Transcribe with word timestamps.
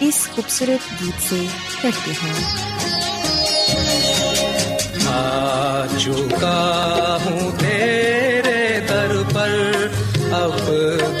اس 0.00 0.26
خوبصورت 0.34 0.90
گیت 1.00 1.22
سے 1.22 1.44
کرتے 1.82 2.12
ہیں 2.22 2.32
ہوں 7.24 7.50
تیرے 7.58 8.80
در 8.88 9.12
پر 9.34 9.86
اب 10.32 10.58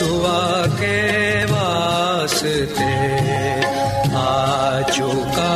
دعا 0.00 0.64
کے 0.78 1.44
واسطے 1.50 2.90
آ 4.14 4.80
چکا 4.90 5.54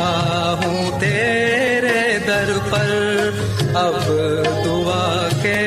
ہوں 0.63 0.99
تیرے 0.99 2.01
در 2.27 2.51
پر 2.69 3.29
اب 3.75 4.07
دعا 4.65 5.27
کے 5.41 5.61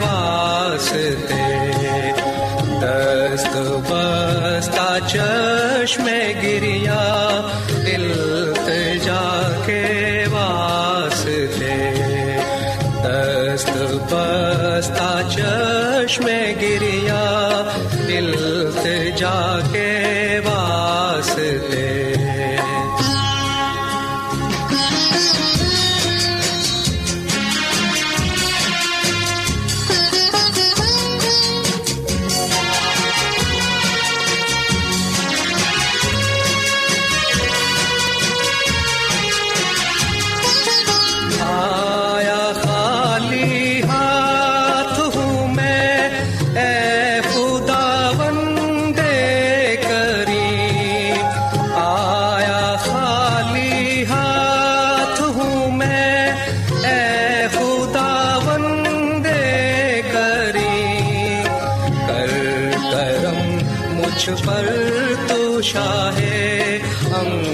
واسطے 0.00 1.43
چشم 5.84 6.04
گریا 6.42 7.04
دل 7.86 8.12
جا 9.04 9.52
کے 9.66 9.82
واسطے۔ 10.30 11.76
دست 13.04 13.68
بستا 14.10 15.20
چشمے 15.30 16.43
پر 64.42 64.68
تو 65.28 65.60
شاہ 65.62 66.18
ہم 67.02 67.53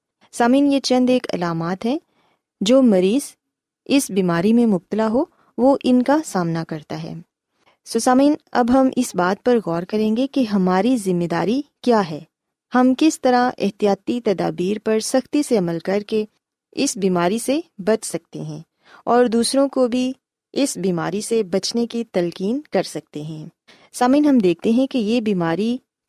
سامعین، 0.31 0.71
یہ 0.71 0.79
چند 0.79 1.09
ایک 1.09 1.27
علامات 1.33 1.85
ہیں 1.85 1.99
جو 2.61 2.81
مریض 2.81 3.35
اس 3.85 4.11
بیماری 4.11 4.53
میں 4.53 4.65
مبتلا 4.65 5.07
ہو، 5.07 5.25
وہ 5.57 5.77
ان 5.83 6.03
کا 6.03 6.17
سامنا 6.25 6.63
کرتا 6.63 7.03
ہے۔ 7.03 7.13
سو 7.85 7.99
سامعین، 7.99 8.33
اب 8.51 8.71
ہم 8.73 8.89
اس 8.95 9.15
بات 9.15 9.45
پر 9.45 9.59
غور 9.65 9.83
کریں 9.83 10.17
گے 10.17 10.27
کہ 10.27 10.43
ہماری 10.43 10.97
ذمہ 10.97 11.23
داری 11.23 11.61
کیا 11.81 12.09
ہے۔ 12.09 12.19
ہم 12.75 12.93
کس 12.97 13.21
طرح 13.21 13.49
احتیاطی 13.57 14.21
تدابیر 14.21 14.77
پر 14.83 14.99
سختی 14.99 15.43
سے 15.43 15.57
عمل 15.57 15.79
کر 15.79 16.03
کے 16.07 16.25
اس 16.71 16.97
بیماری 16.97 17.39
سے 17.39 17.59
بچ 17.77 18.05
سکتے 18.05 18.41
ہیں 18.41 18.59
اور 19.05 19.25
دوسروں 19.25 19.69
کو 19.69 19.87
بھی 19.87 20.13
اس 20.53 20.77
بیماری 20.77 21.21
سے 21.21 21.43
بچنے 21.43 21.87
کی 21.87 22.03
تلقین 22.03 22.61
کر 22.71 22.83
سکتے 22.83 23.21
ہیں۔ 23.21 23.45
سامعین، 23.93 24.25
ہم 24.25 24.37
دیکھتے 24.37 24.69
ہیں 24.69 24.87
کہ 24.87 24.97
یہ 24.97 25.21
بیماری 25.21 25.77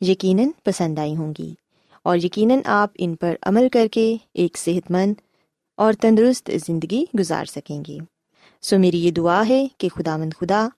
یقیناً 0.00 0.46
پسند 0.64 0.98
آئی 0.98 1.16
ہوں 1.16 1.34
گی 1.38 1.54
اور 2.02 2.16
یقیناً 2.16 2.58
آپ 2.64 2.90
ان 2.98 3.16
پر 3.16 3.36
عمل 3.42 3.68
کر 3.72 3.86
کے 3.92 4.16
ایک 4.34 4.58
صحت 4.58 4.90
مند 4.90 5.14
اور 5.76 5.92
تندرست 5.92 6.50
زندگی 6.66 7.04
گزار 7.18 7.44
سکیں 7.44 7.82
گے 7.88 7.98
سو 8.62 8.78
میری 8.78 9.04
یہ 9.04 9.10
دعا 9.10 9.42
ہے 9.48 9.66
کہ 9.78 9.88
خدا 9.88 10.16
مند 10.16 10.30
خدا 10.40 10.68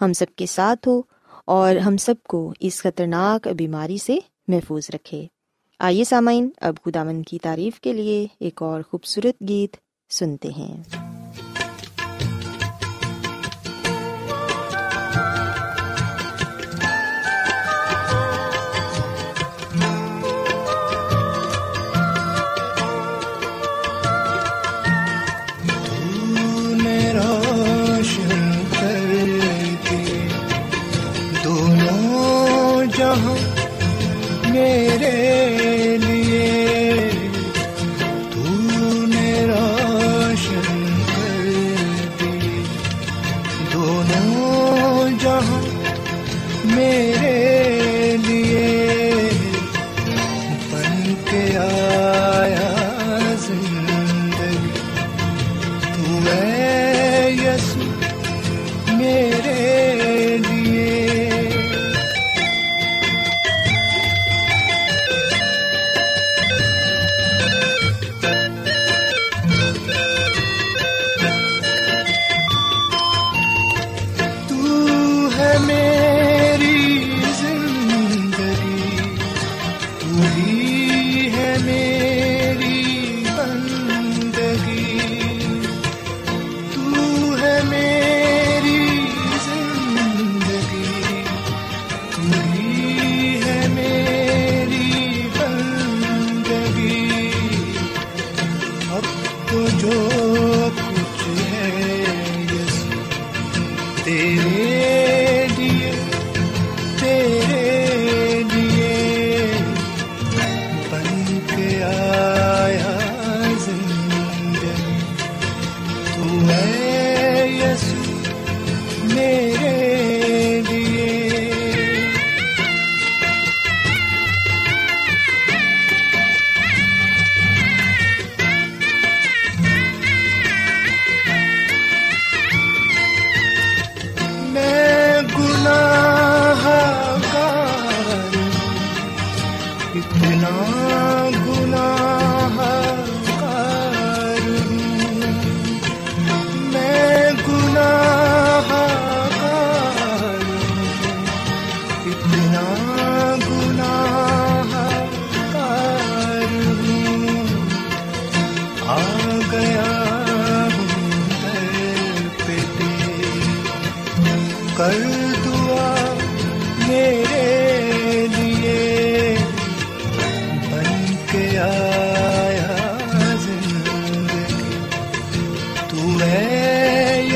ہم 0.00 0.12
سب 0.12 0.26
کے 0.36 0.46
ساتھ 0.46 0.88
ہو 0.88 1.02
اور 1.44 1.76
ہم 1.76 1.96
سب 1.96 2.14
کو 2.28 2.52
اس 2.60 2.82
خطرناک 2.82 3.48
بیماری 3.48 3.98
سے 3.98 4.18
محفوظ 4.48 4.90
رکھے۔ 4.94 5.26
آئیے 5.78 6.04
سامعین، 6.04 6.50
اب 6.60 6.74
خدا 6.84 7.04
مند 7.04 7.22
کی 7.26 7.38
تعریف 7.38 7.80
کے 7.80 7.92
لیے 7.92 8.26
ایک 8.40 8.62
اور 8.62 8.82
خوبصورت 8.90 9.48
گیت 9.48 9.76
سنتے 10.12 10.48
ہیں۔ 10.48 10.82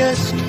ہے 0.09 0.48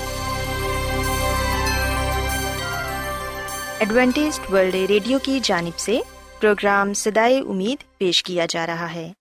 Adventist 3.81 4.53
World 4.53 4.75
Radio 4.75 5.19
کی 5.19 5.39
جانب 5.43 5.79
سے 5.79 5.99
پروگرام 6.39 6.93
سدائے 6.93 7.39
امید 7.39 7.97
پیش 7.97 8.23
کیا 8.23 8.45
جا 8.49 8.67
رہا 8.67 8.93
ہے۔ 8.93 9.13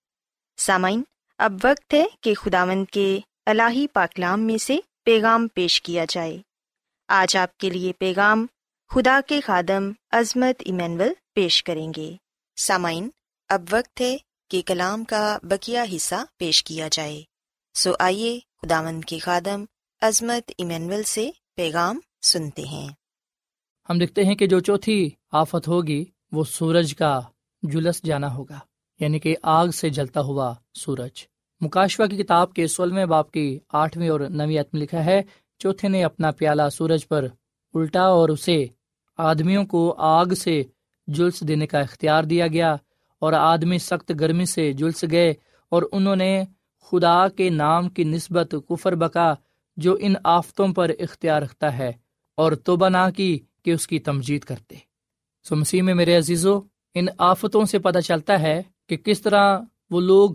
سامعین، 0.57 1.03
اب 1.39 1.53
وقت 1.65 1.95
ہے 1.95 2.05
کہ 2.21 2.35
خداوند 2.35 2.85
کے 2.93 3.21
الہی 3.47 3.87
پاکلام 3.87 4.41
میں 4.41 4.59
سے 4.59 4.79
پیغام 5.05 5.49
پیش 5.49 5.83
کیا 5.83 6.05
جائے۔ 6.09 6.39
آج 7.09 7.37
آپ 7.37 7.59
کے 7.59 7.71
لیے 7.71 7.93
پیغام 7.93 8.47
خدا 8.95 9.21
کے 9.27 9.41
خادم 9.41 9.91
عظمت 10.11 10.63
ایمینول 10.65 11.13
پیش 11.35 11.65
کریں 11.65 11.93
گے۔ 11.97 12.17
سامعین، 12.57 13.11
اب 13.49 13.65
وقت 13.71 14.01
ہے 14.01 14.17
کہ 14.51 14.63
کلام 14.67 15.05
کا 15.05 15.39
بکیا 15.43 15.85
حصہ 15.97 16.25
پیش 16.37 16.65
کیا 16.65 16.89
جائے۔ 16.93 17.23
سو 17.75 17.93
آئیے 17.99 18.41
خداوند 18.63 19.05
کے 19.05 19.19
خادم 19.19 19.65
عظمت 20.03 20.53
ایمینول 20.59 21.03
سے 21.03 21.31
پیغام 21.55 22.01
سنتے 22.23 22.63
ہیں۔ 22.63 22.89
ہم 23.91 23.99
دیکھتے 23.99 24.25
ہیں 24.25 24.35
کہ 24.35 24.47
جو 24.47 24.61
چوتھی 24.61 25.11
آفت 25.33 25.69
ہوگی 25.69 26.05
وہ 26.33 26.45
سورج 26.45 26.95
کا 26.95 27.21
جلس 27.63 28.03
جانا 28.05 28.35
ہوگا 28.35 28.59
یعنی 29.01 29.19
کہ 29.19 29.37
آگ 29.43 29.69
سے 29.69 29.89
جلتا 29.91 30.21
ہوا 30.21 30.55
سورج۔ 30.75 31.25
مکاشوا 31.61 32.07
کی 32.07 32.17
کتاب 32.17 32.53
کے 32.53 32.67
سولہویں 32.67 33.07
باپ 33.07 33.31
کی 33.31 33.59
آٹھویں 33.69 34.09
اور 34.09 34.21
نویں 34.21 34.47
میں 34.47 34.81
لکھا 34.81 35.05
ہے، 35.05 35.23
چوتھے 35.59 35.89
نے 35.89 36.05
اپنا 36.05 36.31
پیالہ 36.31 36.69
سورج 36.73 37.09
پر 37.09 37.27
الٹا 37.75 38.03
اور 38.03 38.29
اسے 38.29 38.67
آدمیوں 39.19 39.65
کو 39.65 39.95
آگ 39.99 40.27
سے 40.27 40.63
جلس 41.07 41.41
دینے 41.49 41.67
کا 41.67 41.79
اختیار 41.79 42.25
دیا 42.25 42.47
گیا 42.47 42.77
اور 43.19 43.33
آدمی 43.33 43.79
سخت 43.79 44.13
گرمی 44.21 44.45
سے 44.45 44.73
جلس 44.73 45.05
گئے 45.11 45.35
اور 45.69 45.83
انہوں 45.93 46.17
نے 46.17 46.45
خدا 46.93 47.29
کے 47.29 47.51
نام 47.51 47.89
کی 47.89 48.05
نسبت 48.05 48.55
کفر 48.69 48.95
بکا 48.95 49.35
جو 49.77 49.97
ان 50.01 50.15
آفتوں 50.25 50.69
پر 50.69 50.91
اختیار 50.99 51.43
رکھتا 51.43 51.79
ہے 51.79 51.93
اور 52.37 52.53
توبہ 52.53 52.89
نہ 52.89 53.09
کی 53.17 53.39
کہ 53.63 53.71
اس 53.71 53.87
کی 53.87 53.99
تمجید 53.99 54.43
کرتے۔ 54.43 54.77
سو 55.45 55.57
مسیح 55.57 55.83
میں 55.83 55.95
میرے 55.95 56.17
عزیزو، 56.17 56.61
ان 56.95 57.07
آفتوں 57.19 57.65
سے 57.65 57.79
پتہ 57.79 57.99
چلتا 57.99 58.41
ہے 58.41 58.63
کہ 58.89 58.97
کس 58.97 59.21
طرح 59.21 59.59
وہ 59.91 60.01
لوگ 60.01 60.31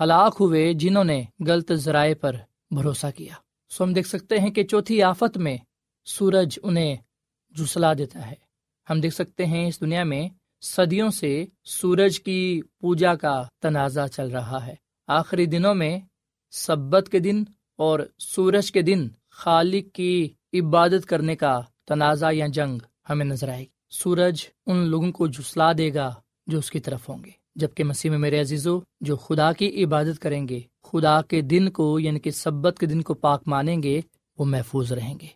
ہلاک 0.00 0.36
ہوئے 0.40 0.72
جنہوں 0.72 1.04
نے 1.04 1.22
غلط 1.46 1.72
ذرائع 1.72 2.14
پر 2.20 2.36
بھروسہ 2.70 3.06
کیا۔ 3.16 3.34
سو 3.70 3.84
ہم 3.84 3.92
دیکھ 3.92 4.08
سکتے 4.08 4.38
ہیں 4.38 4.50
کہ 4.50 4.64
چوتھی 4.64 5.02
آفت 5.02 5.36
میں 5.36 5.56
سورج 6.04 6.58
انہیں 6.62 6.96
جسلا 7.50 7.94
دیتا 7.94 8.30
ہے۔ 8.30 8.34
ہم 8.90 9.00
دیکھ 9.00 9.14
سکتے 9.14 9.46
ہیں 9.46 9.68
اس 9.68 9.80
دنیا 9.80 10.04
میں 10.04 10.28
صدیوں 10.60 11.10
سے 11.10 11.46
سورج 11.64 12.20
کی 12.20 12.60
پوجا 12.80 13.14
کا 13.14 13.44
تنازع 13.62 14.06
چل 14.06 14.30
رہا 14.30 14.66
ہے۔ 14.66 14.74
آخری 15.06 15.46
دنوں 15.46 15.74
میں 15.74 16.00
سبت 16.50 17.08
کے 17.12 17.18
دن 17.18 17.44
اور 17.76 18.00
سورج 18.18 18.72
کے 18.72 18.82
دن 18.82 19.08
خالق 19.30 19.94
کی 19.94 20.28
عبادت 20.52 21.06
کرنے 21.06 21.36
کا 21.36 21.60
تنازع 21.86 22.30
یا 22.32 22.46
جنگ 22.46 22.78
ہمیں 23.10 23.26
نظر 23.26 23.48
آئے 23.48 23.60
گی۔ 23.60 23.66
سورج 23.90 24.46
ان 24.66 24.76
لوگوں 24.76 25.12
کو 25.12 25.26
جسلا 25.26 25.72
دے 25.78 25.94
گا 25.94 26.14
جو 26.46 26.58
اس 26.58 26.70
کی 26.70 26.80
طرف 26.80 27.08
ہوں 27.08 27.24
گے، 27.24 27.30
جبکہ 27.54 27.84
مسیح 27.84 28.10
میں 28.10 28.18
میرے 28.18 28.40
عزیزو، 28.40 28.80
جو 29.00 29.16
خدا 29.16 29.52
کی 29.52 29.84
عبادت 29.84 30.18
کریں 30.18 30.48
گے، 30.48 30.60
خدا 30.82 31.22
کے 31.22 31.40
دن 31.40 31.70
کو 31.70 31.98
یعنی 31.98 32.18
کہ 32.18 32.30
سبت 32.30 32.76
کے 32.78 32.86
دن 32.86 33.02
کو 33.02 33.14
پاک 33.14 33.42
مانیں 33.46 33.82
گے، 33.82 34.00
وہ 34.38 34.44
محفوظ 34.44 34.92
رہیں 34.92 35.14
گے۔ 35.22 35.26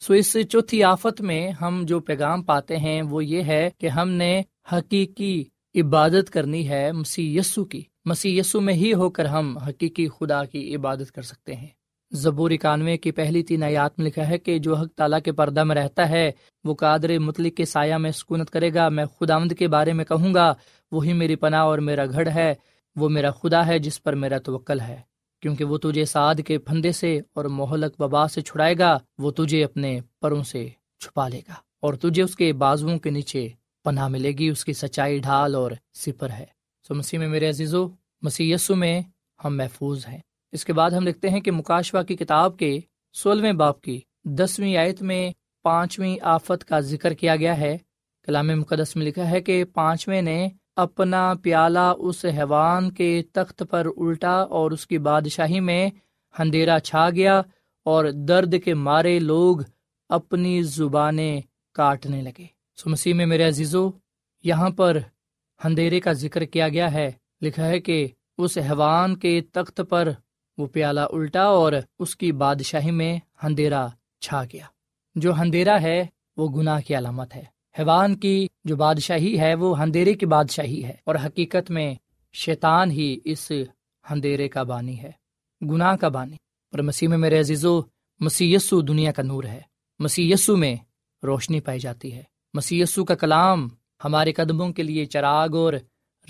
سو 0.00 0.12
اس 0.12 0.36
چوتھی 0.50 0.84
آفت 0.84 1.20
میں 1.20 1.50
ہم 1.50 1.82
جو 1.86 2.00
پیغام 2.00 2.42
پاتے 2.42 2.76
ہیں، 2.76 3.02
وہ 3.02 3.24
یہ 3.24 3.42
ہے 3.42 3.70
کہ 3.78 3.88
ہم 3.88 4.08
نے 4.08 4.42
حقیقی 4.72 5.44
عبادت 5.74 6.30
کرنی 6.30 6.68
ہے 6.68 6.92
مسی 6.92 7.36
یسو 7.36 7.64
کی۔ 7.64 7.82
مسی 8.04 8.38
یسو 8.38 8.60
میں 8.60 8.74
ہی 8.74 8.94
ہو 8.94 9.10
کر 9.10 9.24
ہم 9.24 9.58
حقیقی 9.58 10.08
خدا 10.08 10.44
کی 10.44 10.76
عبادت 10.76 11.12
کر 11.12 11.22
سکتے 11.22 11.54
ہیں۔ 11.54 11.68
زبور 12.12 12.50
اکانوے 12.50 12.96
کی 12.96 13.10
پہلی 13.10 13.42
تین 13.42 13.62
آیات 13.62 13.98
میں 13.98 14.06
لکھا 14.06 14.28
ہے 14.28 14.38
کہ 14.38 14.58
جو 14.58 14.74
حق 14.74 14.94
تعالیٰ 14.94 15.20
کے 15.20 15.32
پردہ 15.32 15.64
میں 15.64 15.76
رہتا 15.76 16.08
ہے، 16.08 16.32
وہ 16.64 16.74
قادر 16.74 17.18
مطلق 17.18 17.56
کے 17.56 17.64
سایہ 17.64 17.94
میں 17.94 18.10
سکونت 18.10 18.50
کرے 18.50 18.74
گا، 18.74 18.88
میں 18.88 19.04
خدا 19.04 19.34
آمد 19.34 19.52
کے 19.58 19.68
بارے 19.68 19.92
میں 19.92 20.04
کہوں 20.04 20.34
گا، 20.34 20.54
وہی 20.92 21.12
میری 21.12 21.36
پناہ 21.36 21.60
اور 21.60 21.78
میرا 21.78 22.06
گھر 22.06 22.30
ہے، 22.30 22.54
وہ 22.96 23.08
میرا 23.08 23.30
خدا 23.30 23.66
ہے 23.66 23.78
جس 23.78 24.02
پر 24.02 24.14
میرا 24.14 24.38
توکل 24.38 24.80
ہے۔ 24.80 25.00
کیونکہ 25.40 25.64
وہ 25.64 25.78
تجھے 25.78 26.04
سعد 26.04 26.34
کے 26.46 26.58
پھندے 26.58 26.92
سے 26.92 27.20
اور 27.34 27.44
محلک 27.44 28.00
وبا 28.00 28.28
سے 28.28 28.40
چھڑائے 28.40 28.74
گا، 28.78 28.98
وہ 29.18 29.30
تجھے 29.30 29.64
اپنے 29.64 30.00
پروں 30.20 30.42
سے 30.42 30.68
چھپا 31.00 31.28
لے 31.28 31.40
گا 31.48 31.54
اور 31.80 31.94
تجھے 31.94 32.22
اس 32.22 32.36
کے 32.36 32.52
بازوؤں 32.52 32.98
کے 32.98 33.10
نیچے 33.10 33.48
پناہ 33.84 34.08
ملے 34.08 34.32
گی، 34.32 34.48
اس 34.48 34.64
کی 34.64 34.72
سچائی 34.72 35.18
ڈھال 35.18 35.54
اور 35.54 35.70
سپر 35.94 36.30
ہے۔ 36.30 36.46
سو 36.88 36.94
مسیح 36.94 37.18
میں 37.18 37.28
میرے 37.28 37.48
عزیزو، 37.48 37.88
مسیح 38.22 38.54
یسو 38.54 38.76
میں 38.76 39.00
ہم 39.44 39.56
محفوظ 39.56 40.06
ہیں۔ 40.08 40.18
اس 40.52 40.64
کے 40.64 40.72
بعد 40.72 40.90
ہم 40.90 41.04
دیکھتے 41.04 41.30
ہیں 41.30 41.40
کہ 41.40 41.50
مکاشوا 41.50 42.02
کی 42.02 42.16
کتاب 42.16 42.56
کے 42.56 42.80
سولہویں 43.12 43.52
باپ 43.52 43.80
کی 43.80 44.00
دسویں 44.24 44.76
آیت 44.76 45.02
میں 45.02 45.30
پانچویں 45.62 46.16
آفت 46.22 46.64
کا 46.64 46.80
ذکر 46.80 47.12
کیا 47.12 47.36
گیا 47.36 47.58
ہے۔ 47.58 47.78
کلام 48.22 48.46
مقدس 48.46 48.96
میں 48.96 49.06
لکھا 49.06 49.30
ہے 49.30 49.40
کہ 49.40 49.64
پانچویں 49.64 50.22
نے 50.22 50.48
اپنا 50.76 51.32
پیالہ 51.42 51.92
اس 51.98 52.24
حیوان 52.24 52.90
کے 52.90 53.22
تخت 53.32 53.62
پر 53.70 53.86
الٹا 53.96 54.32
اور 54.32 54.70
اس 54.70 54.86
کی 54.86 54.98
بادشاہی 54.98 55.60
میں 55.60 55.90
اندھیرا 56.38 56.80
چھا 56.80 57.10
گیا 57.10 57.42
اور 57.84 58.04
درد 58.04 58.54
کے 58.64 58.74
مارے 58.74 59.18
لوگ 59.18 59.56
اپنی 60.08 60.62
زبانیں 60.62 61.40
کاٹنے 61.74 62.22
لگے۔ 62.22 62.46
سو 62.76 62.90
مسیح 62.90 63.14
میں 63.14 63.26
میرے 63.26 63.48
عزیزو، 63.48 63.90
یہاں 64.44 64.70
پر 64.70 64.98
اندھیرے 65.64 66.00
کا 66.00 66.12
ذکر 66.12 66.44
کیا 66.44 66.68
گیا 66.68 66.92
ہے۔ 66.92 67.10
لکھا 67.42 67.66
ہے 67.66 67.80
کہ 67.80 68.08
اس 68.38 68.58
حیوان 68.58 69.16
کے 69.16 69.40
تخت 69.52 69.80
پر 69.88 70.08
وہ 70.62 70.66
پیالہ 70.66 71.00
الٹا 71.00 71.42
اور 71.42 71.72
اس 71.98 72.16
کی 72.16 72.32
بادشاہی 72.32 72.90
میں 72.90 73.18
اندھیرا 73.42 73.86
چھا 74.20 74.42
گیا۔ 74.52 74.64
جو 75.14 75.34
اندھیرا 75.34 75.82
ہے، 75.82 76.06
وہ 76.36 76.48
گناہ 76.48 76.80
کی 76.80 76.98
علامت 76.98 77.36
ہے۔ 77.36 77.42
حیوان 77.78 78.14
کی 78.14 78.46
جو 78.64 78.76
بادشاہی 78.76 79.40
ہے، 79.40 79.54
وہ 79.54 79.76
اندھیرے 79.76 80.14
کی 80.14 80.26
بادشاہی 80.26 80.84
ہے 80.84 80.92
اور 81.04 81.14
حقیقت 81.14 81.70
میں 81.70 81.94
شیطان 82.32 82.90
ہی 82.90 83.18
اس 83.24 83.52
اندھیرے 84.10 84.48
کا 84.48 84.62
بانی 84.62 85.02
ہے، 85.02 85.10
گناہ 85.62 85.96
کا 85.96 86.08
بانی۔ 86.08 86.36
اور 86.72 86.78
مسیح 86.78 87.08
میں 87.08 87.18
میرے 87.18 87.40
عزیزو 87.40 87.80
مسی 88.20 88.56
دنیا 88.88 89.12
کا 89.12 89.22
نور 89.22 89.44
ہے۔ 89.44 89.60
مسی 89.98 90.32
میں 90.48 90.76
روشنی 91.22 91.60
پائی 91.60 91.80
جاتی 91.80 92.14
ہے۔ 92.14 92.22
مسی 92.54 92.82
کا 93.08 93.14
کلام 93.14 93.68
ہمارے 94.04 94.32
قدموں 94.32 94.72
کے 94.72 94.82
لیے 94.82 95.04
چراغ 95.04 95.56
اور 95.56 95.72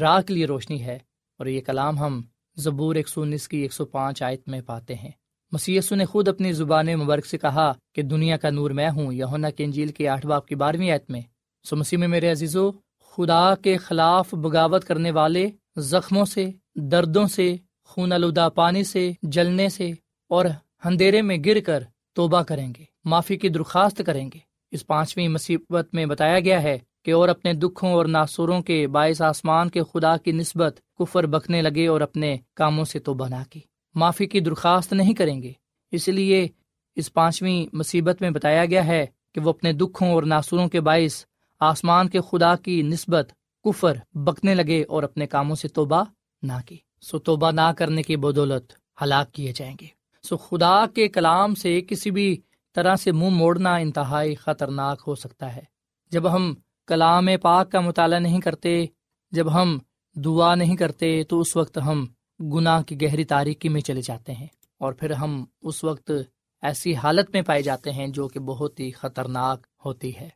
راہ 0.00 0.20
کے 0.20 0.34
لیے 0.34 0.46
روشنی 0.46 0.82
ہے۔ 0.82 0.98
اور 1.38 1.46
یہ 1.46 1.60
کلام 1.60 1.98
ہم 1.98 2.20
زبور 2.56 2.94
ایک 2.94 3.08
سو 3.08 3.22
انیس 3.22 3.48
کی 3.48 3.56
ایک 3.56 3.72
سو 3.72 3.84
پانچ 3.84 4.22
آیت 4.22 4.48
میں 4.48 4.60
پاتے 4.60 4.94
ہیں۔ 4.94 5.10
مسی 5.52 5.78
نے 5.90 6.04
خود 6.04 6.28
اپنی 6.28 6.52
زبان 6.52 6.86
مبرک 6.86 7.26
سے 7.26 7.38
کہا 7.38 7.72
کہ 7.94 8.02
دنیا 8.02 8.36
کا 8.36 8.50
نور 8.50 8.70
میں 8.70 8.90
ہوں 8.90 9.12
یونا 9.12 9.50
کے 9.50 9.64
انجیل 9.64 9.88
کے 9.88 10.08
آٹھ 10.08 10.26
باپ 10.26 10.46
کی 10.46 10.54
بارہویں 10.54 10.90
آیت 10.90 11.10
میں۔ 11.10 11.20
سو 11.64 11.76
مسیح 11.76 11.98
میں 11.98 12.08
میرے 12.08 12.30
عزیزو، 12.30 12.70
خدا 13.00 13.54
کے 13.54 13.76
خلاف 13.76 14.34
بغاوت 14.34 14.84
کرنے 14.84 15.10
والے 15.10 15.50
زخموں 15.76 16.24
سے، 16.24 16.50
دردوں 16.74 17.26
سے، 17.26 17.56
خون 17.84 18.12
آلودہ 18.12 18.48
پانی 18.54 18.84
سے، 18.84 19.12
جلنے 19.22 19.68
سے 19.68 19.90
اور 20.28 20.44
اندھیرے 20.84 21.22
میں 21.22 21.36
گر 21.46 21.60
کر 21.60 21.84
توبہ 22.12 22.42
کریں 22.42 22.72
گے، 22.78 22.84
معافی 23.04 23.36
کی 23.36 23.48
درخواست 23.48 24.02
کریں 24.06 24.30
گے۔ 24.34 24.38
اس 24.70 24.86
پانچویں 24.86 25.28
مصیبت 25.28 25.94
میں 25.94 26.06
بتایا 26.06 26.40
گیا 26.40 26.62
ہے 26.62 26.78
کہ 27.02 27.12
اور 27.12 27.28
اپنے 27.28 27.52
دکھوں 27.52 27.92
اور 27.92 28.06
ناسوروں 28.06 28.60
کے 28.60 28.86
باعث 28.86 29.22
آسمان 29.22 29.68
کے 29.68 29.82
خدا 29.82 30.16
کی 30.16 30.32
نسبت 30.32 30.80
کفر 30.98 31.26
بکنے 31.26 31.62
لگے 31.62 31.86
اور 31.86 32.00
اپنے 32.00 32.36
کاموں 32.54 32.84
سے 32.84 32.98
تو 32.98 33.14
بنا 33.14 33.42
کی۔ 33.50 33.60
معافی 33.94 34.26
کی 34.26 34.40
درخواست 34.40 34.92
نہیں 34.92 35.14
کریں 35.14 35.42
گے۔ 35.42 35.52
اس 35.90 36.08
لیے 36.08 36.48
اس 36.94 37.12
پانچویں 37.12 37.66
مصیبت 37.72 38.22
میں 38.22 38.30
بتایا 38.30 38.64
گیا 38.64 38.86
ہے 38.86 39.06
کہ 39.34 39.40
وہ 39.40 39.50
اپنے 39.50 39.72
دکھوں 39.72 40.12
اور 40.12 40.22
ناسوروں 40.22 40.68
کے 40.68 40.80
باعث 40.80 41.24
آسمان 41.60 42.08
کے 42.08 42.20
خدا 42.30 42.56
کی 42.56 42.82
نسبت 42.82 43.32
کفر 43.64 43.96
بکنے 44.12 44.54
لگے 44.54 44.84
اور 44.88 45.02
اپنے 45.02 45.26
کاموں 45.26 45.56
سے 45.56 45.68
توبہ 45.68 46.04
نہ 46.42 46.52
کی۔ 46.66 46.76
سو 47.00 47.18
توبہ 47.18 47.50
نہ 47.50 47.72
کرنے 47.78 48.02
کی 48.02 48.16
بدولت 48.16 48.72
ہلاک 49.02 49.32
کیے 49.32 49.52
جائیں 49.56 49.76
گے۔ 49.80 49.86
سو 50.22 50.36
خدا 50.36 50.84
کے 50.94 51.08
کلام 51.08 51.54
سے 51.54 51.80
کسی 51.80 52.10
بھی 52.10 52.36
طرح 52.74 52.96
سے 52.96 53.12
منہ 53.12 53.28
موڑنا 53.28 53.76
انتہائی 53.76 54.34
خطرناک 54.34 55.02
ہو 55.06 55.14
سکتا 55.14 55.56
ہے۔ 55.56 55.62
جب 56.10 56.34
ہم 56.34 56.54
کلام 56.86 57.28
پاک 57.42 57.72
کا 57.72 57.80
مطالعہ 57.80 58.18
نہیں 58.18 58.40
کرتے، 58.40 58.84
جب 59.32 59.54
ہم 59.54 59.78
دعا 60.16 60.54
نہیں 60.54 60.76
کرتے، 60.76 61.24
تو 61.24 61.40
اس 61.40 61.56
وقت 61.56 61.78
ہم 61.86 62.06
گناہ 62.40 62.82
کی 62.82 63.02
گہری 63.02 63.24
تاریکی 63.24 63.68
میں 63.68 63.80
چلے 63.80 64.00
جاتے 64.00 64.32
ہیں۔ 64.32 64.46
اور 64.78 64.92
پھر 64.92 65.10
ہم 65.10 65.44
اس 65.62 65.84
وقت 65.84 66.10
ایسی 66.62 66.94
حالت 66.94 67.30
میں 67.32 67.42
پائے 67.42 67.62
جاتے 67.62 67.92
ہیں 67.92 68.06
جو 68.06 68.28
کہ 68.28 68.40
بہت 68.40 68.80
ہی 68.80 68.90
خطرناک 68.90 69.66
ہوتی 69.84 70.16
ہے۔ 70.16 70.28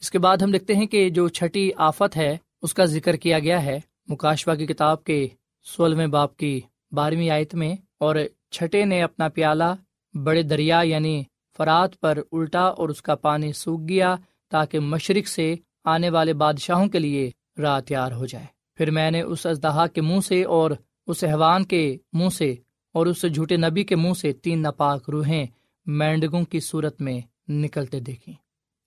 اس 0.00 0.10
کے 0.10 0.18
بعد 0.18 0.36
ہم 0.36 0.50
دیکھتے 0.50 0.74
ہیں 0.74 0.86
کہ 0.86 1.10
جو 1.10 1.28
چھٹی 1.28 1.70
آفت 1.76 2.16
ہے، 2.16 2.36
اس 2.62 2.74
کا 2.74 2.84
ذکر 2.84 3.16
کیا 3.16 3.38
گیا 3.38 3.64
ہے۔ 3.64 3.80
مکاشوا 4.08 4.54
کی 4.54 4.66
کتاب 4.66 5.04
کے 5.04 5.28
سولہویں 5.64 6.06
باپ 6.06 6.36
کی 6.36 6.60
بارہویں 6.92 7.30
آیت 7.30 7.54
میں، 7.54 7.74
اور 7.98 8.16
چھٹے 8.50 8.84
نے 8.84 9.02
اپنا 9.02 9.28
پیالہ 9.28 9.74
بڑے 10.14 10.42
دریا 10.42 10.80
یعنی 10.84 11.22
فرات 11.56 12.00
پر 12.00 12.18
الٹا 12.32 12.64
اور 12.64 12.88
اس 12.88 13.02
کا 13.02 13.14
پانی 13.14 13.52
سوکھ 13.52 13.82
گیا 13.88 14.14
تاکہ 14.48 14.80
مشرق 14.80 15.28
سے 15.28 15.54
آنے 15.84 16.10
والے 16.10 16.32
بادشاہوں 16.32 16.86
کے 16.88 16.98
لیے 16.98 17.30
راہ 17.58 17.80
تیار 17.80 18.12
ہو 18.12 18.26
جائے۔ 18.26 18.46
پھر 18.78 18.90
میں 18.90 19.10
نے 19.10 19.20
اس 19.22 19.46
اژدہا 19.46 19.86
کے 19.86 20.00
منہ 20.00 20.20
سے 20.20 20.42
اور 20.44 20.70
اس 21.06 21.24
حوان 21.24 21.64
کے 21.64 21.96
منہ 22.12 22.28
سے 22.28 22.54
اور 22.94 23.06
اس 23.06 23.24
جھوٹے 23.34 23.56
نبی 23.56 23.84
کے 23.84 23.96
منہ 23.96 24.12
سے 24.12 24.32
تین 24.32 24.62
ناپاک 24.62 25.10
روحیں 25.10 25.44
مینڈگوں 25.86 26.42
کی 26.44 26.60
صورت 26.60 27.00
میں 27.00 27.20
نکلتے 27.48 28.00
دیکھی 28.00 28.32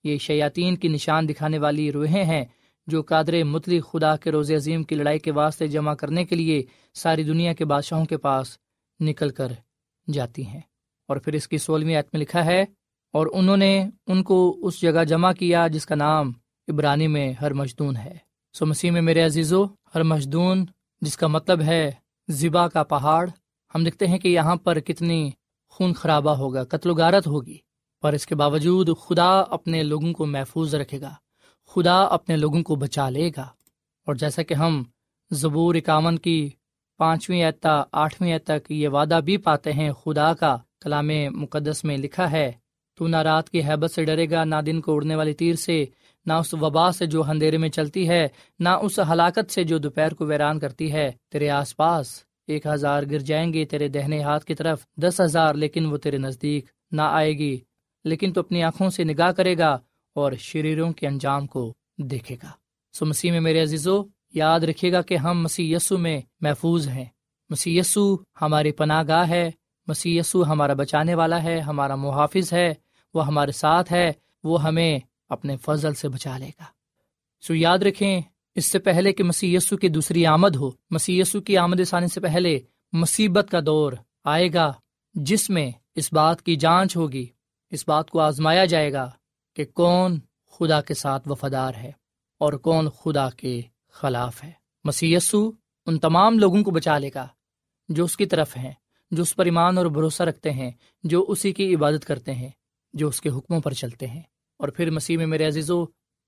یہ 0.04 0.18
شیاتین 0.18 0.76
کی 0.76 0.88
نشان 0.88 1.28
دکھانے 1.28 1.58
والی 1.58 1.90
روحیں 1.92 2.24
ہیں 2.24 2.44
جو 2.86 3.02
قادر 3.02 3.42
مطلق 3.44 3.90
خدا 3.92 4.16
کے 4.16 4.30
روز 4.30 4.50
عظیم 4.52 4.82
کی 4.82 4.94
لڑائی 4.94 5.18
کے 5.18 5.32
واسطے 5.32 5.66
جمع 5.66 5.94
کرنے 5.94 6.24
کے 6.24 6.36
لیے 6.36 6.62
ساری 6.94 7.22
دنیا 7.22 7.52
کے 7.52 7.64
بادشاہوں 7.64 8.04
کے 8.04 8.16
پاس 8.16 8.56
نکل 9.00 9.30
کر 9.30 9.52
جاتی 10.12 10.46
ہیں۔ 10.46 10.60
اور 11.08 11.16
پھر 11.16 11.32
اس 11.32 11.48
کی 11.48 11.58
سولہویں 11.58 11.96
عت 11.96 12.12
میں 12.12 12.20
لکھا 12.20 12.44
ہے، 12.44 12.60
اور 13.14 13.26
انہوں 13.32 13.56
نے 13.56 13.72
ان 14.06 14.22
کو 14.22 14.38
اس 14.62 14.80
جگہ 14.80 15.04
جمع 15.04 15.32
کیا 15.32 15.66
جس 15.66 15.86
کا 15.86 15.94
نام 15.94 16.32
عبرانی 16.68 17.06
میں 17.06 17.32
ہر 17.40 17.52
مجدون 17.52 17.96
ہے۔ 17.96 18.16
سو 18.52 18.66
مسیح 18.66 18.90
میں 18.90 19.02
میرے 19.02 19.22
عزیزو، 19.22 19.64
ہر 19.64 20.02
مجدون 20.02 20.66
جس 21.00 21.16
کا 21.16 21.26
مطلب 21.26 21.62
ہے 21.62 21.90
ذبا 22.30 22.68
کا 22.68 22.82
پہاڑ، 22.82 23.28
ہم 23.74 23.84
دیکھتے 23.84 24.06
ہیں 24.06 24.18
کہ 24.18 24.28
یہاں 24.28 24.56
پر 24.56 24.80
کتنی 24.80 25.30
خون 25.68 25.92
خرابہ 25.92 26.30
ہوگا، 26.30 26.64
قتل 26.64 26.90
و 26.90 26.94
غارت 26.94 27.26
ہوگی۔ 27.26 27.56
پر 28.02 28.12
اس 28.12 28.26
کے 28.26 28.34
باوجود 28.34 28.88
خدا 29.00 29.40
اپنے 29.40 29.82
لوگوں 29.82 30.12
کو 30.12 30.26
محفوظ 30.26 30.74
رکھے 30.74 31.00
گا۔ 31.00 31.14
خدا 31.66 32.02
اپنے 32.02 32.36
لوگوں 32.36 32.62
کو 32.62 32.74
بچا 32.74 33.10
لے 33.10 33.30
گا۔ 33.36 33.42
اور 34.06 34.14
جیسا 34.14 34.42
کہ 34.42 34.54
ہم 34.54 34.82
زبور 35.30 35.74
اکاون 35.74 36.18
کی 36.18 36.50
پانچویں 36.98 37.44
اعتا 37.44 37.82
آٹھویں 37.92 38.38
تک 38.38 38.72
یہ 38.72 38.88
وعدہ 38.88 39.20
بھی 39.24 39.36
پاتے 39.36 39.72
ہیں، 39.72 39.92
خدا 39.92 40.34
کا 40.34 40.56
کلام 40.80 41.10
مقدس 41.30 41.84
میں 41.84 41.98
لکھا 41.98 42.30
ہے، 42.30 42.52
تو 42.96 43.06
نہ 43.06 43.16
رات 43.16 43.50
کی 43.50 43.62
حیبت 43.62 43.90
سے 43.90 44.04
ڈرے 44.04 44.30
گا، 44.30 44.44
نہ 44.44 44.54
دن 44.66 44.80
کو 44.80 44.94
اڑنے 44.94 45.14
والی 45.14 45.34
تیر 45.34 45.54
سے 45.54 45.84
نہ 46.28 46.32
اس 46.32 46.54
وبا 46.54 46.92
سے 46.92 47.06
جو 47.06 47.24
اندھیرے 47.24 47.56
میں 47.56 47.68
چلتی 47.68 48.08
ہے، 48.08 48.28
نہ 48.58 48.68
اس 48.68 48.98
ہلاکت 48.98 49.50
سے 49.50 49.64
جو 49.64 49.78
دوپہر 49.78 50.14
کو 50.14 50.26
ویران 50.26 50.58
کرتی 50.58 50.92
ہے۔ 50.92 51.12
تیرے 51.32 51.50
آس 51.50 51.76
پاس 51.76 52.22
ایک 52.46 52.66
ہزار 52.66 53.02
گر 53.10 53.18
جائیں 53.18 53.52
گے 53.52 53.64
تیرے 53.64 53.88
دہنے 53.88 54.22
ہاتھ 54.22 54.44
کی 54.44 54.54
طرف، 54.54 54.78
دس 54.96 55.20
ہزار، 55.20 55.54
لیکن 55.54 55.86
وہ 55.86 55.96
تیرے 55.96 56.18
نزدیک 56.18 56.66
نہ 56.92 57.02
آئے 57.02 57.32
گی۔ 57.38 57.58
لیکن 58.04 58.32
تو 58.32 58.40
اپنی 58.40 58.62
آنکھوں 58.62 58.90
سے 58.90 59.04
نگاہ 59.04 59.32
کرے 59.32 59.58
گا 59.58 59.78
اور 60.14 60.32
شریروں 60.38 60.92
کے 60.92 61.06
انجام 61.06 61.46
کو 61.46 61.74
دیکھے 61.98 62.36
گا۔ 62.42 62.50
سو 62.92 63.06
مسیح 63.06 63.30
میں 63.30 63.40
میرے 63.40 63.62
عزیزو، 63.62 64.02
یاد 64.34 64.60
رکھیے 64.60 64.92
گا 64.92 65.02
کہ 65.02 65.16
ہم 65.16 65.42
مسی 65.42 65.72
یسو 65.72 65.98
میں 65.98 66.20
محفوظ 66.40 66.88
ہیں۔ 66.88 67.04
مسی 67.50 67.78
یسو 67.78 68.16
ہماری 68.42 68.72
پناہ 68.72 69.02
گاہ 69.08 69.28
ہے۔ 69.28 69.50
مسی 69.86 70.18
یسو 70.18 70.44
ہمارا 70.44 70.74
بچانے 70.74 71.14
والا 71.14 71.42
ہے، 71.42 71.60
ہمارا 71.60 71.94
محافظ 71.94 72.52
ہے، 72.52 72.74
وہ 73.14 73.26
ہمارے 73.26 73.52
ساتھ 73.52 73.92
ہے، 73.92 74.12
وہ 74.44 74.62
ہمیں 74.62 74.98
اپنے 75.28 75.56
فضل 75.56 75.94
سے 75.94 76.08
بچا 76.08 76.38
لے 76.38 76.48
گا۔ 76.48 76.64
سو 77.40 77.54
یاد 77.54 77.78
رکھیں، 77.78 78.20
اس 78.54 78.70
سے 78.70 78.78
پہلے 78.78 79.12
کہ 79.12 79.24
مسی 79.24 79.54
یسو 79.54 79.76
کی 79.76 79.88
دوسری 79.88 80.26
آمد 80.26 80.56
ہو 80.56 80.70
مسی 80.90 81.20
یسو 81.20 81.40
کی 81.40 81.56
آمد 81.56 81.80
ثانی 81.86 82.06
سے 82.06 82.20
پہلے 82.20 82.58
مصیبت 82.92 83.46
کا 83.50 83.58
دور 83.66 83.92
آئے 84.24 84.48
گا، 84.54 84.72
جس 85.14 85.50
میں 85.50 85.70
اس 85.94 86.12
بات 86.12 86.42
کی 86.42 86.56
جانچ 86.56 86.96
ہوگی، 86.96 87.26
اس 87.70 87.88
بات 87.88 88.10
کو 88.10 88.20
آزمایا 88.20 88.64
جائے 88.64 88.92
گا 88.92 89.10
کہ 89.54 89.64
کون 89.64 90.18
خدا 90.50 90.80
کے 90.80 90.94
ساتھ 90.94 91.28
وفادار 91.28 91.74
ہے 91.74 91.92
اور 92.38 92.52
کون 92.52 92.88
خدا 92.90 93.30
کے 93.30 93.60
خلاف 93.88 94.44
ہے۔ 94.44 94.52
مسی 94.84 95.16
ان 95.86 95.98
تمام 95.98 96.38
لوگوں 96.38 96.62
کو 96.62 96.70
بچا 96.70 96.98
لے 96.98 97.10
گا 97.14 97.28
جو 97.88 98.04
اس 98.04 98.16
کی 98.16 98.26
طرف 98.26 98.56
ہیں، 98.56 98.72
جو 99.10 99.22
اس 99.22 99.36
پر 99.36 99.44
ایمان 99.44 99.78
اور 99.78 99.86
بھروسہ 99.86 100.22
رکھتے 100.22 100.50
ہیں، 100.50 100.70
جو 101.04 101.24
اسی 101.28 101.52
کی 101.52 101.74
عبادت 101.74 102.04
کرتے 102.04 102.34
ہیں، 102.34 102.50
جو 102.92 103.08
اس 103.08 103.20
کے 103.20 103.28
حکموں 103.28 103.60
پر 103.60 103.72
چلتے 103.72 104.06
ہیں۔ 104.06 104.22
اور 104.60 104.68
پھر 104.68 104.90
مسیح 104.90 105.16
میں 105.16 105.26
میرے 105.26 105.46
عزیز 105.46 105.70
و 105.70 105.84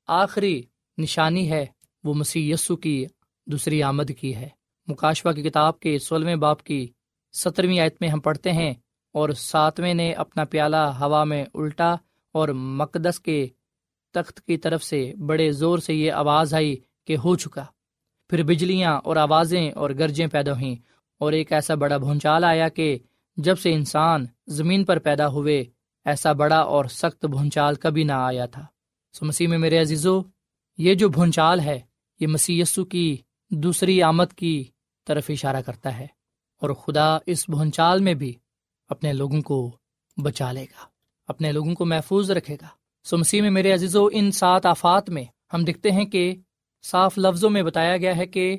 آخری 0.08 0.60
نشانی 0.98 1.50
ہے 1.50 1.64
وہ 2.04 2.14
مسیح 2.14 2.52
یسو 2.52 2.76
کی 2.76 3.04
دوسری 3.46 3.82
آمد 3.82 4.10
کی 4.20 4.34
ہے۔ 4.36 4.48
مکاشوا 4.88 5.32
کی 5.32 5.42
کتاب 5.42 5.78
کے 5.80 5.98
سولہویں 5.98 6.36
باپ 6.36 6.62
کی 6.62 6.86
سترویں 7.34 7.78
آیت 7.80 7.96
میں 8.00 8.08
ہم 8.08 8.20
پڑھتے 8.20 8.52
ہیں، 8.52 8.72
اور 9.14 9.30
ساتویں 9.30 9.92
نے 9.94 10.12
اپنا 10.14 10.44
پیالہ 10.44 10.76
ہوا 11.00 11.24
میں 11.24 11.44
الٹا 11.54 11.92
اور 12.34 12.48
مقدس 12.78 13.20
کے 13.20 13.46
تخت 14.14 14.40
کی 14.40 14.56
طرف 14.56 14.84
سے 14.84 15.02
بڑے 15.26 15.50
زور 15.52 15.78
سے 15.78 15.94
یہ 15.94 16.12
آواز 16.12 16.54
آئی 16.54 16.74
کہ 17.04 17.16
ہو 17.16 17.34
چکا۔ 17.36 17.64
پھر 18.30 18.42
بجلیاں 18.42 18.96
اور 19.04 19.16
آوازیں 19.16 19.70
اور 19.70 19.90
گرجیں 19.90 20.26
پیدا 20.26 20.52
ہوئیں، 20.52 20.74
اور 21.20 21.32
ایک 21.32 21.52
ایسا 21.52 21.74
بڑا 21.74 21.96
بھونچال 21.96 22.44
آیا 22.44 22.68
کہ 22.68 22.96
جب 23.38 23.58
سے 23.58 23.72
انسان 23.74 24.26
زمین 24.48 24.84
پر 24.84 24.98
پیدا 24.98 25.28
ہوئے 25.28 25.62
ایسا 26.04 26.32
بڑا 26.32 26.58
اور 26.58 26.84
سخت 26.84 27.24
بھونچال 27.24 27.74
کبھی 27.74 28.04
نہ 28.04 28.12
آیا 28.12 28.46
تھا۔ 28.46 28.66
سو 29.12 29.26
مسیح 29.26 29.48
میں 29.48 29.58
میرے 29.58 29.78
عزیزو، 29.78 30.20
یہ 30.78 30.94
جو 30.94 31.08
بھونچال 31.08 31.60
ہے، 31.60 31.80
یہ 32.20 32.26
مسی 32.26 32.62
کی 32.90 33.16
دوسری 33.50 34.02
آمد 34.02 34.32
کی 34.36 34.64
طرف 35.06 35.26
اشارہ 35.28 35.62
کرتا 35.62 35.98
ہے 35.98 36.06
اور 36.60 36.70
خدا 36.70 37.18
اس 37.26 37.48
بھونچال 37.48 38.02
میں 38.02 38.14
بھی 38.14 38.34
اپنے 38.88 39.12
لوگوں 39.12 39.40
کو 39.40 39.76
بچا 40.16 40.52
لے 40.52 40.64
گا، 40.64 40.86
اپنے 41.26 41.52
لوگوں 41.52 41.74
کو 41.74 41.84
محفوظ 41.84 42.30
رکھے 42.30 42.56
گا۔ 42.62 42.68
سو 43.04 43.18
مسیح 43.18 43.42
میں 43.42 43.50
میرے 43.50 43.72
عزیزو، 43.72 44.06
ان 44.12 44.30
سات 44.30 44.66
آفات 44.66 45.10
میں 45.10 45.24
ہم 45.54 45.64
دیکھتے 45.64 45.90
ہیں 45.90 46.04
کہ 46.04 46.34
صاف 46.82 47.18
لفظوں 47.18 47.50
میں 47.50 47.62
بتایا 47.62 47.96
گیا 47.96 48.16
ہے 48.16 48.26
کہ 48.26 48.56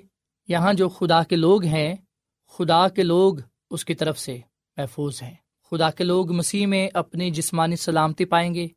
یہاں 0.48 0.74
جو 0.74 0.90
خدا 0.90 1.24
کے 1.24 1.36
لوگ 1.36 1.64
ہیں، 1.64 1.96
خدا 2.48 2.88
کے 2.88 3.04
لوگ 3.04 3.38
اس 3.70 3.86
کی 3.86 3.96
طرف 3.96 4.20
سے 4.20 4.40
محفوظ 4.78 5.22
ہیں۔ 5.24 5.36
خدا 5.72 5.92
کے 5.92 6.04
لوگ 6.04 6.32
مسیح 6.32 6.68
میں 6.68 6.90
اپنی 6.94 7.32
جسمانی 7.32 7.76
سلامتی 7.76 8.26
پائیں 8.26 8.56
گے۔ 8.56 8.68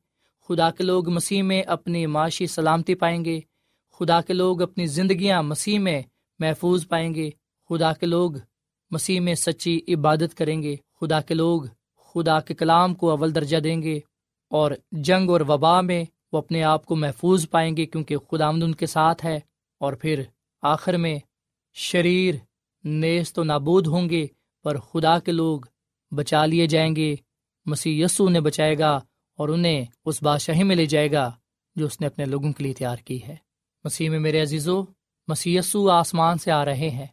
خدا 0.49 0.71
کے 0.71 0.85
لوگ 0.85 1.11
مسیح 1.11 1.43
میں 1.43 1.63
اپنی 1.63 2.07
معاشی 2.07 2.47
سلامتی 2.47 2.95
پائیں 2.95 3.25
گے۔ 3.25 3.41
خدا 3.99 4.21
کے 4.21 4.33
لوگ 4.33 4.63
اپنی 4.63 4.87
زندگیاں 4.87 5.43
مسیح 5.43 5.79
میں 5.79 6.03
محفوظ 6.39 6.89
پائیں 6.89 7.15
گے۔ 7.15 7.31
خدا 7.69 7.93
کے 7.93 8.07
لوگ 8.07 8.33
مسیح 8.91 9.21
میں 9.21 9.35
سچی 9.35 9.81
عبادت 9.89 10.35
کریں 10.35 10.63
گے۔ 10.63 10.77
خدا 11.01 11.21
کے 11.21 11.35
لوگ 11.35 11.63
خدا 11.97 12.41
کے 12.41 12.55
کلام 12.55 12.95
کو 12.95 13.11
اول 13.11 13.35
درجہ 13.35 13.57
دیں 13.57 13.83
گے 13.83 14.01
اور 14.51 14.71
جنگ 14.93 15.31
اور 15.31 15.41
وبا 15.41 15.81
میں 15.81 16.05
وہ 16.33 16.39
اپنے 16.39 16.63
آپ 16.63 16.87
کو 16.87 16.97
محفوظ 16.97 17.51
پائیں 17.51 17.77
گے 17.77 17.87
کیونکہ 17.87 18.17
خدا 18.17 18.47
آمد 18.47 18.63
ان 18.63 18.75
کے 18.75 18.87
ساتھ 18.87 19.27
ہے 19.27 19.41
اور 19.81 19.93
پھر 19.93 20.23
آخر 20.63 20.97
میں 20.97 21.19
شریر 21.73 22.35
نیز 22.85 23.33
تو 23.33 23.45
نابود 23.45 23.87
ہوں 23.87 24.11
گے، 24.11 24.27
پر 24.65 24.79
خدا 24.79 25.19
کے 25.19 25.33
لوگ 25.33 25.61
بچا 26.15 26.47
لیے 26.47 26.67
جائیں 26.67 26.97
گے۔ 26.97 27.15
مسیح 27.67 28.05
یسو 28.05 28.25
انہیں 28.25 28.41
بچائے 28.41 28.79
گا 28.79 29.01
اور 29.39 29.49
انہیں 29.49 29.85
اس 30.05 30.23
بادشاہی 30.23 30.63
میں 30.63 30.77
لے 30.77 30.87
جائے 30.87 31.13
گا 31.13 31.33
جو 31.77 31.87
اس 31.87 32.01
نے 32.01 32.07
اپنے 32.07 32.25
لوگوں 32.25 32.53
کے 32.53 32.65
لیے 32.65 32.73
تیار 32.73 32.97
کی 32.97 33.23
ہے۔ 33.23 33.37
مسیح 33.85 34.11
میں 34.11 34.19
میرے 34.19 34.43
عزیزو 34.43 34.85
مسی 35.29 35.59
آسمان 35.91 36.39
سے 36.39 36.51
آ 36.51 36.65
رہے 36.65 36.91
ہیں 36.91 37.07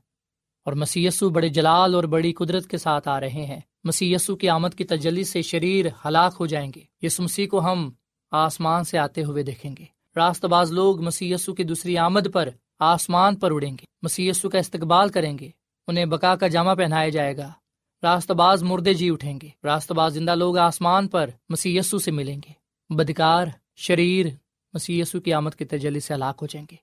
اور 0.66 0.74
مسی 0.74 1.08
بڑے 1.34 1.50
جلال 1.50 1.96
اور 1.96 2.04
بڑی 2.04 2.34
قدرت 2.34 2.68
کے 2.68 2.78
ساتھ 2.78 3.08
آ 3.08 3.20
رہے 3.20 3.46
ہیں۔ 3.46 3.60
مسی 3.84 4.16
کی 4.40 4.50
آمد 4.50 4.70
کی 4.78 4.84
تجلی 4.84 5.24
سے 5.24 5.42
شریر 5.42 5.86
ہلاک 6.06 6.36
ہو 6.40 6.46
جائیں 6.46 6.72
گے۔ 6.76 6.82
یس 7.02 7.20
مسیح 7.20 7.48
کو 7.48 7.62
ہم 7.62 7.92
آسمان 8.32 8.84
سے 8.84 8.98
آتے 8.98 9.24
ہوئے 9.24 9.44
دیکھیں 9.44 9.76
گے۔ 9.80 9.86
راست 10.16 10.46
باز 10.46 10.72
لوگ 10.72 11.02
مسی 11.02 11.34
کی 11.58 11.64
دوسری 11.64 11.98
آمد 11.98 12.28
پر 12.34 12.50
آسمان 12.80 13.36
پر 13.36 13.52
اڑیں 13.52 13.72
گے۔ 13.72 13.86
مسی 14.02 14.32
کا 14.52 14.58
استقبال 14.58 15.10
کریں 15.10 15.38
گے۔ 15.40 15.50
انہیں 15.88 16.06
بکا 16.06 16.36
کا 16.36 16.48
جامع 16.48 16.74
پہنایا 16.74 17.10
جائے 17.10 17.38
گا۔ 17.38 17.52
راست 18.04 18.32
باز 18.32 18.64
مردے 18.64 18.94
جی 18.94 19.10
اٹھیں 19.10 19.40
گے۔ 19.42 19.50
راست 19.64 19.92
باز 19.92 20.14
زندہ 20.14 20.36
لوگ 20.36 20.58
آسمان 20.58 21.08
پر 21.08 21.30
مسی 21.50 21.82
سے 21.82 22.12
ملیں 22.12 22.42
گے۔ 22.48 22.54
بدکار، 22.96 23.48
شریر 23.76 24.26
مسی 24.74 25.02
کی 25.24 25.34
آمد 25.34 25.50
کے 25.50 25.66
تجلی 25.66 26.00
سے 26.00 26.14
ہلاک 26.14 26.38
ہو 26.42 26.48
جائیں 26.48 26.68
گے۔ 26.72 26.76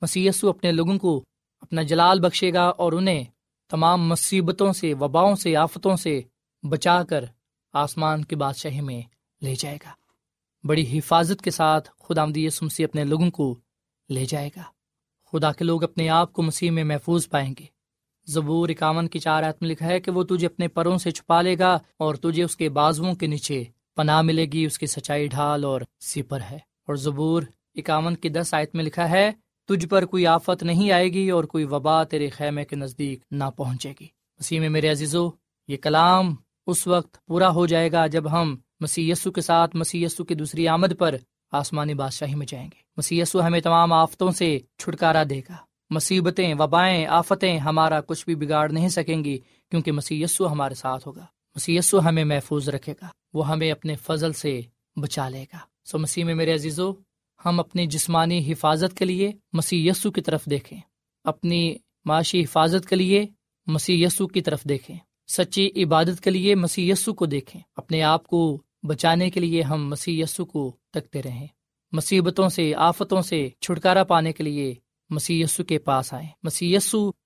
مسی 0.00 0.28
اپنے 0.42 0.72
لوگوں 0.72 0.98
کو 0.98 1.24
اپنا 1.60 1.82
جلال 1.82 2.20
بخشے 2.20 2.52
گا 2.52 2.62
اور 2.62 2.92
انہیں 2.92 3.24
تمام 3.70 4.08
مصیبتوں 4.08 4.72
سے، 4.72 4.94
وباؤں 4.94 5.36
سے، 5.36 5.56
آفتوں 5.56 5.96
سے 5.96 6.20
بچا 6.62 7.02
کر 7.02 7.24
آسمان 7.72 8.24
کی 8.24 8.36
بادشاہی 8.36 8.80
میں 8.80 9.02
لے 9.42 9.54
جائے 9.54 9.78
گا۔ 9.84 9.90
بڑی 10.66 10.98
حفاظت 10.98 11.42
کے 11.42 11.50
ساتھ 11.50 11.90
خدا 11.98 12.24
مدی 12.24 12.48
مسیح 12.62 12.86
اپنے 12.90 13.04
لوگوں 13.04 13.30
کو 13.30 13.58
لے 14.08 14.24
جائے 14.24 14.50
گا۔ 14.56 14.62
خدا 15.32 15.52
کے 15.52 15.64
لوگ 15.64 15.84
اپنے 15.84 16.08
آپ 16.08 16.32
کو 16.32 16.42
مسیح 16.42 16.70
میں 16.70 16.84
محفوظ 16.84 17.28
پائیں 17.28 17.54
گے۔ 17.60 17.73
زبور 18.26 18.68
اکاون 18.68 19.08
کی 19.08 19.18
چار 19.18 19.42
میں 19.60 19.70
لکھا 19.70 19.86
ہے 19.86 20.00
کہ 20.00 20.10
وہ 20.10 20.22
تجھے 20.22 20.46
اپنے 20.46 20.68
پروں 20.68 20.98
سے 20.98 21.10
چھپا 21.10 21.42
لے 21.42 21.58
گا 21.58 21.78
اور 21.96 22.14
تجھے 22.14 22.42
اس 22.42 22.56
کے 22.56 22.68
بازوؤں 22.68 23.14
کے 23.14 23.26
نیچے 23.26 23.64
پناہ 23.96 24.22
ملے 24.22 24.46
گی، 24.46 24.66
اس 24.66 24.78
کی 24.78 24.86
سچائی 24.86 25.26
ڈھال 25.26 25.64
اور 25.64 25.80
سپر 26.00 26.40
ہے۔ 26.50 26.56
اور 26.56 26.94
زبور 26.94 27.42
اکاون 27.74 28.16
کی 28.16 28.28
دس 28.28 28.54
آیت 28.54 28.74
میں 28.74 28.84
لکھا 28.84 29.10
ہے، 29.10 29.32
تجھ 29.68 29.86
پر 29.86 30.06
کوئی 30.06 30.26
آفت 30.26 30.62
نہیں 30.62 30.90
آئے 30.90 31.08
گی 31.08 31.30
اور 31.30 31.44
کوئی 31.44 31.64
وبا 31.64 32.04
تیرے 32.04 32.28
خیمے 32.28 32.64
کے 32.64 32.76
نزدیک 32.76 33.20
نہ 33.30 33.44
پہنچے 33.56 33.92
گی۔ 34.00 34.06
مسیح 34.40 34.60
میں 34.60 34.68
میرے 34.68 34.90
عزیزو، 34.90 35.30
یہ 35.68 35.76
کلام 35.76 36.34
اس 36.66 36.86
وقت 36.86 37.26
پورا 37.26 37.50
ہو 37.50 37.66
جائے 37.66 37.92
گا 37.92 38.06
جب 38.06 38.32
ہم 38.32 38.56
مسی 38.80 39.12
کے 39.34 39.40
ساتھ 39.40 39.76
مسی 39.76 40.06
کی 40.28 40.34
دوسری 40.34 40.68
آمد 40.68 40.92
پر 40.98 41.14
آسمانی 41.52 41.94
بادشاہی 41.94 42.34
میں 42.34 42.46
جائیں 42.46 42.66
گے۔ 42.66 42.78
مسی 42.96 43.22
ہمیں 43.34 43.60
تمام 43.60 43.92
آفتوں 43.92 44.30
سے 44.30 44.58
چھٹکارا 44.78 45.22
دے 45.30 45.40
گا۔ 45.40 45.56
مصیبتیں، 45.90 46.54
وبائیں، 46.58 47.06
آفتیں 47.06 47.58
ہمارا 47.58 48.00
کچھ 48.00 48.24
بھی 48.24 48.34
بگاڑ 48.34 48.70
نہیں 48.70 48.88
سکیں 48.88 49.24
گی 49.24 49.38
کیونکہ 49.70 49.92
مسی 49.92 50.22
یسو 50.22 50.52
ہمارے 50.52 50.74
ساتھ 50.74 51.08
ہوگا۔ 51.08 51.26
مسی 51.54 51.76
یسو 51.76 52.08
ہمیں 52.08 52.24
محفوظ 52.24 52.68
رکھے 52.68 52.92
گا۔ 52.92 53.06
وہ 53.34 53.48
ہمیں 53.48 53.72
اپنے 53.72 53.96
فضل 53.96 54.32
سے 54.32 54.60
بچا 54.96 55.28
لے 55.28 55.44
گا۔ 55.52 55.58
سو 55.84 55.98
مسیح 55.98 56.24
میں 56.24 56.34
میرے 56.34 56.54
عزیزو، 56.54 56.92
ہم 57.44 57.60
اپنی 57.60 57.86
جسمانی 57.86 58.52
حفاظت 58.52 58.96
کے 58.96 59.04
لیے 59.04 59.32
مسی 59.52 59.88
یسو 59.88 60.10
کی 60.10 60.20
طرف 60.20 60.44
دیکھیں۔ 60.44 60.80
اپنی 61.24 61.74
معاشی 62.04 62.42
حفاظت 62.42 62.88
کے 62.88 62.96
لیے 62.96 63.26
مسی 63.66 64.02
یسو 64.02 64.26
کی 64.26 64.40
طرف 64.40 64.64
دیکھیں۔ 64.64 64.96
سچی 65.28 65.70
عبادت 65.76 66.20
کے 66.20 66.30
لیے 66.30 66.54
مسی 66.54 66.90
یسو 66.90 67.14
کو 67.14 67.26
دیکھیں۔ 67.26 67.60
اپنے 67.76 68.02
آپ 68.02 68.26
کو 68.26 68.62
بچانے 68.82 69.30
کے 69.30 69.40
لیے 69.40 69.62
ہم 69.62 69.88
مسی 69.88 70.20
یسو 70.20 70.44
کو 70.44 70.76
تکتے 70.92 71.22
رہیں۔ 71.22 71.46
مصیبتوں 71.92 72.48
سے، 72.48 72.74
آفتوں 72.74 73.22
سے 73.22 73.48
چھٹکارا 73.60 74.04
پانے 74.04 74.32
کے 74.32 74.42
لیے 74.42 74.74
مسی 75.14 75.44
کے 75.68 75.78
پاس 75.78 76.14
آئے 76.14 76.26
مسی 76.42 76.76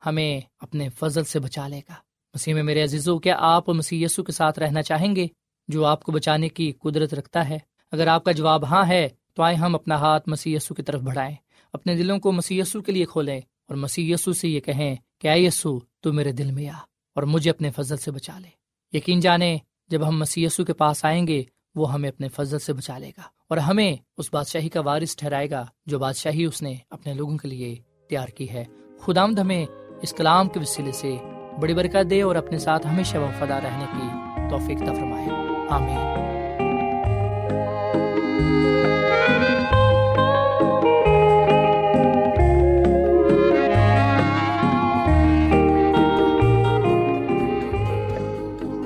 ہمیں 0.07 0.41
اپنے 0.59 0.89
فضل 0.89 1.25
سے 1.25 1.41
بچا 1.41 1.69
لے 1.69 1.81
گا۔ 1.89 1.95
مسیح 2.35 2.55
میں 2.55 2.63
میرے 2.63 2.83
عزیزو، 2.83 3.19
کیا 3.19 3.37
آپ 3.39 3.69
مسیح 3.69 4.05
یسو 4.05 4.23
کے 4.23 4.33
ساتھ 4.33 4.59
رہنا 4.59 4.83
چاہیں 4.83 5.17
گے 5.17 5.27
جو 5.69 5.85
آپ 5.85 6.03
کو 6.03 6.13
بچانے 6.13 6.49
کی 6.49 6.73
قدرت 6.73 7.15
رکھتا 7.15 7.49
ہے؟ 7.49 7.59
اگر 7.93 8.07
آپ 8.07 8.25
کا 8.25 8.33
جواب 8.33 8.65
ہاں 8.65 8.89
ہے، 8.89 9.09
تو 9.35 9.43
آئے 9.43 9.55
ہم 9.55 9.75
اپنا 9.75 9.97
ہاتھ 9.97 10.29
مسی 10.29 10.57
کی 10.77 10.83
طرف 10.83 11.01
بڑھائیں۔ 11.01 11.35
اپنے 11.73 11.95
دلوں 11.95 12.19
کو 12.19 12.33
مسی 12.33 12.59
یسو 12.59 12.83
کے 12.83 12.93
لیے 12.93 13.05
کھولیں 13.05 13.39
اور 13.39 13.77
مسی 13.77 14.13
یسو 14.13 14.33
سے 14.33 14.49
یہ 14.49 14.61
کہیں 14.61 14.97
کہ 15.19 15.29
آئے 15.29 15.41
یسو، 15.41 15.79
تو 16.01 16.13
میرے 16.13 16.33
دل 16.33 16.51
میں 16.51 16.69
آ 16.69 16.79
اور 17.15 17.23
مجھے 17.23 17.51
اپنے 17.51 17.71
فضل 17.71 17.97
سے 17.97 18.11
بچا 18.11 18.39
لے۔ 18.39 18.49
یقین 18.97 19.21
جانے 19.21 19.59
جب 19.89 20.09
ہم 20.09 20.19
مسی 20.19 20.45
یسو 20.45 20.65
کے 20.65 20.73
پاس 20.73 21.05
آئیں 21.05 21.27
گے 21.27 21.43
وہ 21.79 21.93
ہمیں 21.93 22.09
اپنے 22.09 22.29
فضل 22.29 22.59
سے 22.59 22.73
بچا 22.73 22.99
لے 22.99 23.09
گا 23.09 23.23
اور 23.49 23.57
ہمیں 23.57 23.97
اس 24.19 24.27
بادشاہی 24.33 24.69
کا 24.69 24.81
وارث 24.81 25.17
ٹھہرائے 25.17 25.51
گا 25.51 25.67
جو 25.87 25.99
بادشاہی 25.99 26.45
اس 26.45 26.63
نے 26.63 26.75
اپنے 26.91 27.15
لوگوں 27.15 27.37
کے 27.37 27.49
لیے 27.49 27.77
تیار 28.09 28.29
کی 28.29 28.51
ہے۔ 28.51 28.65
خدا 29.01 29.25
ہمیں 29.25 29.67
اس 30.03 30.13
کلام 30.13 30.49
کے 30.49 30.61
وسیلے 30.61 30.93
سے 30.93 31.17
بڑی 31.61 31.75
برکت 31.75 32.11
دے 32.11 32.23
اور 32.23 32.37
اپنے 32.37 32.59
ساتھ 32.59 32.87
ہمیشہ 32.87 33.17
وفادہ 33.17 33.55
رہنے 33.55 33.85
کی 33.93 34.09
توفیق 34.51 34.79
فرمائے۔ 34.79 35.27
آمین۔ 35.71 35.99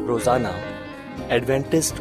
روزانہ 0.07 0.49
ایڈوینٹسٹ 1.29 2.01